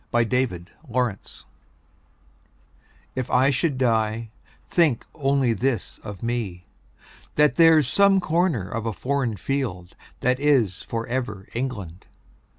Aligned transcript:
The 0.11 0.27
Soldier 0.27 1.43
If 3.15 3.29
I 3.29 3.51
should 3.51 3.77
die, 3.77 4.31
think 4.67 5.05
only 5.13 5.53
this 5.53 5.99
of 5.99 6.23
me: 6.23 6.63
That 7.35 7.55
there's 7.55 7.87
some 7.87 8.19
corner 8.19 8.67
of 8.67 8.87
a 8.87 8.93
foreign 8.93 9.37
field 9.37 9.95
That 10.21 10.39
is 10.39 10.81
for 10.81 11.05
ever 11.05 11.47
England. 11.53 12.07